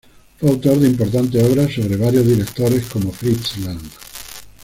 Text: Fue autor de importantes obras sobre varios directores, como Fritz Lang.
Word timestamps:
Fue 0.39 0.49
autor 0.49 0.79
de 0.79 0.87
importantes 0.87 1.43
obras 1.43 1.73
sobre 1.75 1.95
varios 1.95 2.25
directores, 2.25 2.87
como 2.87 3.11
Fritz 3.11 3.57
Lang. 3.57 3.77